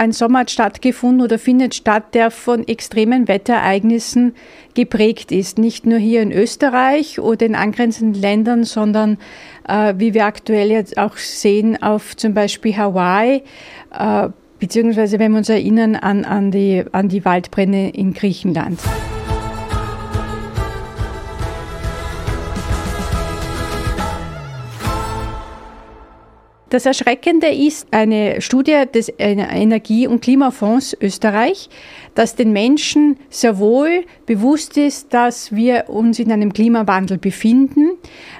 [0.00, 4.34] ein Sommer hat stattgefunden oder findet statt, der von extremen Wetterereignissen
[4.72, 5.58] geprägt ist.
[5.58, 9.18] Nicht nur hier in Österreich oder in angrenzenden Ländern, sondern
[9.68, 13.42] äh, wie wir aktuell jetzt auch sehen auf zum Beispiel Hawaii,
[13.92, 14.28] äh,
[14.58, 18.80] beziehungsweise wenn wir uns erinnern an, an, die, an die Waldbrände in Griechenland.
[26.70, 31.68] Das Erschreckende ist eine Studie des Energie- und Klimafonds Österreich,
[32.14, 37.98] dass den Menschen sehr wohl bewusst ist, dass wir uns in einem Klimawandel befinden,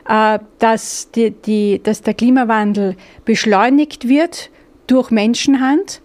[0.09, 4.51] äh, dass, die, die, dass der Klimawandel beschleunigt wird
[4.87, 6.01] durch Menschenhand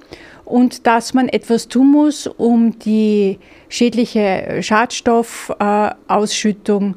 [0.45, 3.37] und dass man etwas tun muss, um die
[3.69, 6.95] schädliche Schadstoffausschüttung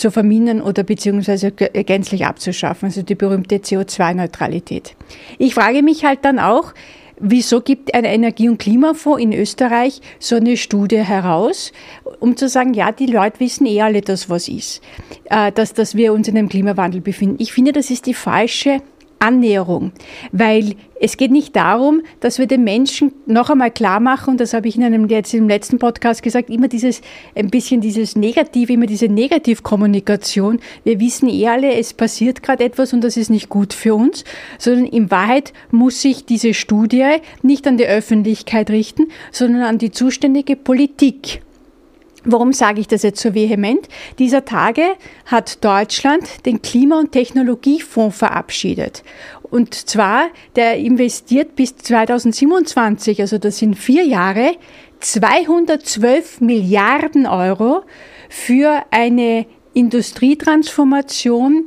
[0.00, 4.94] zu vermindern oder beziehungsweise gänzlich abzuschaffen, also die berühmte CO2-Neutralität.
[5.38, 6.72] Ich frage mich halt dann auch,
[7.20, 11.72] wieso gibt ein Energie- und Klimafonds in Österreich so eine Studie heraus,
[12.18, 14.82] um zu sagen, ja, die Leute wissen eh alle, dass was ist,
[15.26, 17.36] äh, dass, dass wir uns in einem Klimawandel befinden.
[17.38, 18.80] Ich finde, das ist die falsche
[19.20, 19.92] Annäherung,
[20.32, 24.52] weil es geht nicht darum, dass wir den Menschen noch einmal klar machen, und das
[24.52, 27.00] habe ich in einem jetzt im letzten Podcast gesagt, immer dieses
[27.34, 30.60] ein bisschen dieses Negative, immer diese Negativkommunikation.
[30.84, 34.24] Wir wissen eh alle, es passiert gerade etwas und das ist nicht gut für uns,
[34.58, 39.90] sondern in Wahrheit muss sich diese Studie nicht an die Öffentlichkeit richten, sondern an die
[39.90, 41.42] zuständige Politik.
[42.24, 43.88] Warum sage ich das jetzt so vehement?
[44.18, 44.82] Dieser Tage
[45.26, 49.02] hat Deutschland den Klima- und Technologiefonds verabschiedet.
[49.42, 54.52] Und zwar, der investiert bis 2027, also das sind vier Jahre,
[55.00, 57.82] 212 Milliarden Euro
[58.28, 61.64] für eine Industrietransformation,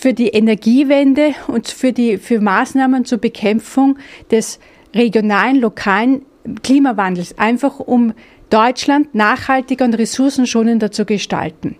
[0.00, 3.98] für die Energiewende und für die, für Maßnahmen zur Bekämpfung
[4.30, 4.58] des
[4.94, 6.22] regionalen, lokalen
[6.62, 7.38] Klimawandels.
[7.38, 8.12] Einfach um
[8.50, 11.76] Deutschland nachhaltiger und ressourcenschonender zu gestalten.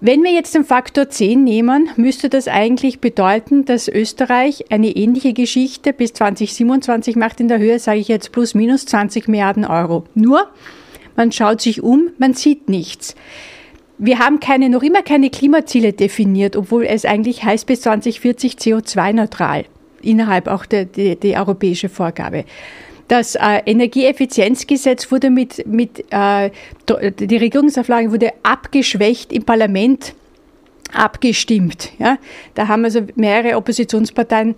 [0.00, 5.32] Wenn wir jetzt den Faktor 10 nehmen, müsste das eigentlich bedeuten, dass Österreich eine ähnliche
[5.32, 10.04] Geschichte bis 2027 macht in der Höhe, sage ich jetzt, plus minus 20 Milliarden Euro.
[10.14, 10.46] Nur,
[11.16, 13.16] man schaut sich um, man sieht nichts.
[13.98, 19.64] Wir haben keine, noch immer keine Klimaziele definiert, obwohl es eigentlich heißt bis 2040 CO2-neutral
[20.00, 22.44] innerhalb auch der, der, der europäische Vorgabe.
[23.08, 26.50] Das äh, Energieeffizienzgesetz wurde mit, mit äh,
[27.18, 30.14] die Regierungsauflage wurde abgeschwächt im Parlament
[30.92, 31.90] abgestimmt.
[31.98, 32.18] Ja?
[32.54, 34.54] Da haben also mehrere Oppositionsparteien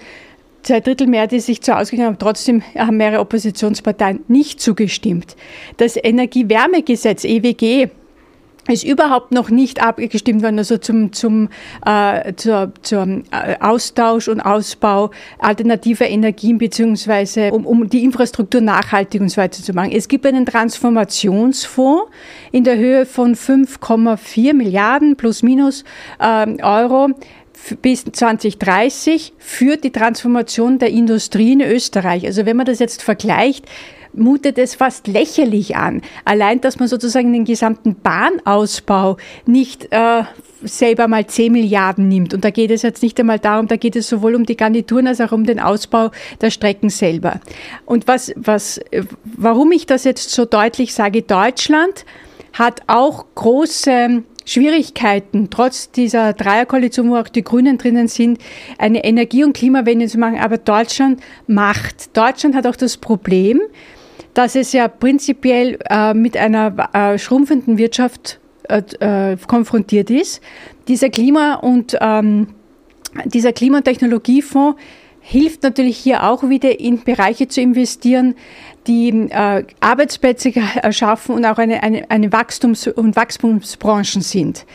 [0.63, 5.37] zwei Drittel mehr, die sich zu ausgegangen haben, trotzdem haben mehrere Oppositionsparteien nicht zugestimmt.
[5.77, 7.89] Das Energiewärmegesetz EWG
[8.71, 11.49] ist überhaupt noch nicht abgestimmt worden, also zum, zum,
[11.85, 19.21] äh, zur, zum äh, Austausch und Ausbau alternativer Energien beziehungsweise um, um die Infrastruktur nachhaltig
[19.21, 19.93] und so weiter zu machen.
[19.93, 22.11] Es gibt einen Transformationsfonds
[22.53, 25.85] in der Höhe von 5,4 Milliarden plus minus
[26.19, 27.09] äh, Euro
[27.83, 32.25] bis 2030 für die Transformation der Industrie in Österreich.
[32.27, 33.67] Also wenn man das jetzt vergleicht,
[34.13, 36.03] mutet es fast lächerlich an.
[36.25, 39.17] Allein, dass man sozusagen den gesamten Bahnausbau
[39.47, 40.25] nicht äh,
[40.63, 42.35] selber mal 10 Milliarden nimmt.
[42.35, 45.07] Und da geht es jetzt nicht einmal darum, da geht es sowohl um die Garnituren
[45.07, 46.11] als auch um den Ausbau
[46.41, 47.41] der Strecken selber.
[47.87, 48.81] Und was, was,
[49.25, 52.05] warum ich das jetzt so deutlich sage, Deutschland
[52.53, 58.39] hat auch große Schwierigkeiten, trotz dieser Dreierkoalition, wo auch die Grünen drinnen sind,
[58.79, 60.39] eine Energie- und Klimawende zu machen.
[60.39, 62.17] Aber Deutschland macht.
[62.17, 63.61] Deutschland hat auch das Problem,
[64.35, 70.41] dass es ja prinzipiell äh, mit einer äh, schrumpfenden Wirtschaft äh, äh konfrontiert ist.
[70.89, 72.49] Dieser Klima- und ähm,
[73.25, 74.81] dieser Klima- und Technologiefonds
[75.21, 78.35] hilft natürlich hier auch wieder in Bereiche zu investieren,
[78.87, 84.67] die äh, Arbeitsplätze erschaffen und auch eine, eine, eine Wachstums- und Wachstumsbranchen sind.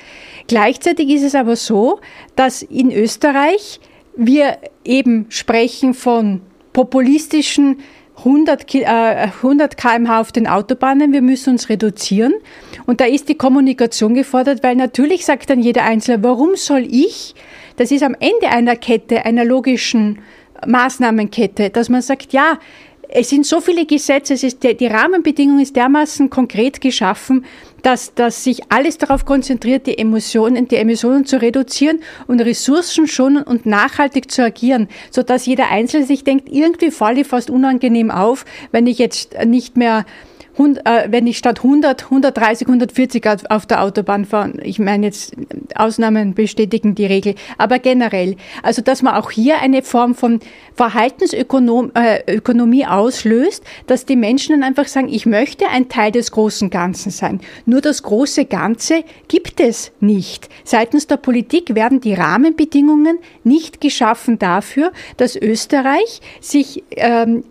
[0.47, 1.99] Gleichzeitig ist es aber so,
[2.35, 3.79] dass in Österreich
[4.15, 6.41] wir eben sprechen von
[6.71, 7.79] populistischen
[8.17, 12.33] 100, äh, 100 kmh auf den Autobahnen, wir müssen uns reduzieren.
[12.85, 17.35] Und da ist die Kommunikation gefordert, weil natürlich sagt dann jeder Einzelne, warum soll ich,
[17.77, 20.19] das ist am Ende einer Kette, einer logischen
[20.65, 22.59] Maßnahmenkette, dass man sagt, ja,
[23.09, 27.45] es sind so viele Gesetze, es ist, die Rahmenbedingung ist dermaßen konkret geschaffen,
[27.81, 33.43] dass, dass sich alles darauf konzentriert, die Emotionen, die Emissionen zu reduzieren und Ressourcen schonen
[33.43, 38.43] und nachhaltig zu agieren, sodass jeder Einzelne sich denkt, irgendwie falle ich fast unangenehm auf,
[38.71, 40.05] wenn ich jetzt nicht mehr
[40.57, 44.53] wenn ich statt 100, 130, 140 auf der Autobahn fahre.
[44.63, 45.33] Ich meine jetzt,
[45.75, 47.35] Ausnahmen bestätigen die Regel.
[47.57, 50.39] Aber generell, also dass man auch hier eine Form von
[50.75, 56.69] Verhaltensökonomie äh, auslöst, dass die Menschen dann einfach sagen, ich möchte ein Teil des großen
[56.69, 57.41] Ganzen sein.
[57.65, 60.47] Nur das große Ganze gibt es nicht.
[60.63, 67.43] Seitens der Politik werden die Rahmenbedingungen nicht geschaffen dafür, dass Österreich sich ähm,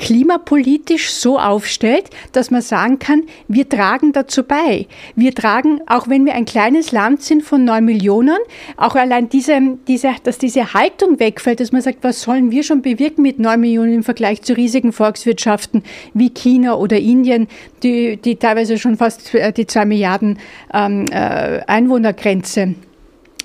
[0.00, 4.86] klimapolitisch so aufstellt, dass man sagen kann, wir tragen dazu bei.
[5.14, 8.38] Wir tragen, auch wenn wir ein kleines Land sind von neun Millionen,
[8.78, 12.80] auch allein diese, diese, dass diese Haltung wegfällt, dass man sagt, was sollen wir schon
[12.80, 15.82] bewirken mit neun Millionen im Vergleich zu riesigen Volkswirtschaften
[16.14, 17.46] wie China oder Indien,
[17.82, 20.38] die, die teilweise schon fast äh, die zwei Milliarden
[20.72, 22.74] ähm, äh, Einwohnergrenze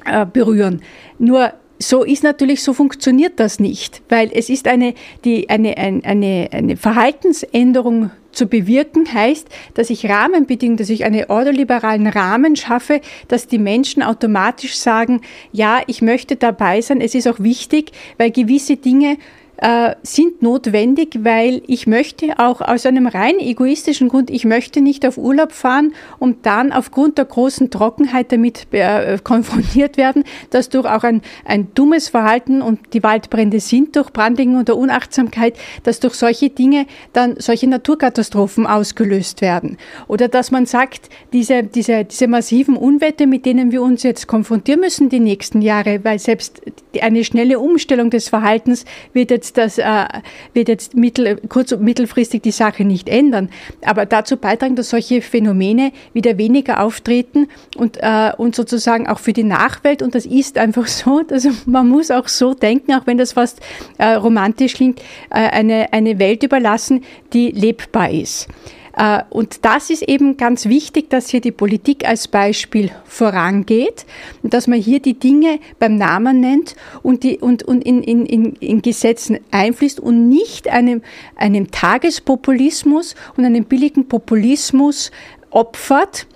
[0.06, 0.82] äh, berühren.
[1.20, 4.94] Nur so ist natürlich, so funktioniert das nicht, weil es ist eine,
[5.24, 12.08] die, eine, eine, eine Verhaltensänderung zu bewirken, heißt, dass ich Rahmenbedingungen, dass ich einen ordoliberalen
[12.08, 17.40] Rahmen schaffe, dass die Menschen automatisch sagen, ja, ich möchte dabei sein, es ist auch
[17.40, 19.18] wichtig, weil gewisse Dinge
[19.58, 25.06] äh, sind notwendig, weil ich möchte auch aus einem rein egoistischen Grund, ich möchte nicht
[25.06, 30.86] auf Urlaub fahren und dann aufgrund der großen Trockenheit damit äh, konfrontiert werden, dass durch
[30.86, 36.00] auch ein, ein dummes Verhalten und die Waldbrände sind durch Branding und der Unachtsamkeit, dass
[36.00, 39.78] durch solche Dinge dann solche Naturkatastrophen ausgelöst werden.
[40.08, 44.80] Oder dass man sagt, diese, diese, diese massiven Unwetter, mit denen wir uns jetzt konfrontieren
[44.80, 46.62] müssen die nächsten Jahre, weil selbst
[47.02, 50.06] eine schnelle Umstellung des Verhaltens wird jetzt jetzt, das äh,
[50.54, 53.50] wird jetzt mittel, kurz- und mittelfristig die Sache nicht ändern,
[53.84, 57.48] aber dazu beitragen, dass solche Phänomene wieder weniger auftreten
[57.78, 61.88] und, äh, und sozusagen auch für die Nachwelt, und das ist einfach so, also man
[61.88, 63.60] muss auch so denken, auch wenn das fast
[63.98, 65.00] äh, romantisch klingt,
[65.30, 67.04] äh, eine, eine Welt überlassen,
[67.34, 68.48] die lebbar ist.
[68.96, 74.06] Äh, und das ist eben ganz wichtig, dass hier die Politik als Beispiel vorangeht
[74.42, 78.26] und dass man hier die Dinge beim Namen nennt und, die, und, und in, in,
[78.26, 81.02] in, in Gesetzen einfließt und nicht einem,
[81.36, 85.12] einem Tagespopulismus und einem billigen Populismus
[85.50, 86.28] opfert,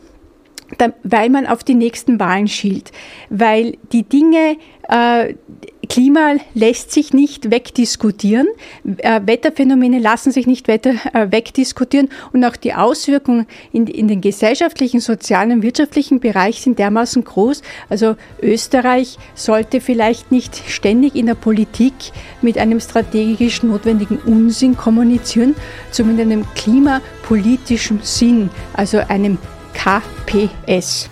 [1.04, 2.92] weil man auf die nächsten Wahlen schielt.
[3.30, 4.58] Weil die Dinge,
[4.90, 5.36] äh,
[5.88, 8.48] Klima lässt sich nicht wegdiskutieren,
[8.98, 10.78] äh, Wetterphänomene lassen sich nicht äh,
[11.32, 17.24] wegdiskutieren und auch die Auswirkungen in, in den gesellschaftlichen, sozialen und wirtschaftlichen Bereich sind dermaßen
[17.24, 17.64] groß.
[17.90, 21.94] Also Österreich sollte vielleicht nicht ständig in der Politik
[22.44, 25.56] mit einem strategisch notwendigen Unsinn kommunizieren,
[25.90, 29.40] zumindest einem klimapolitischen Sinn, also einem
[29.74, 31.10] KPS.